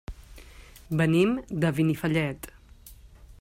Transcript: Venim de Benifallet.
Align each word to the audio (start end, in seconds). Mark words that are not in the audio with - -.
Venim 1.01 1.35
de 1.65 1.71
Benifallet. 1.81 2.49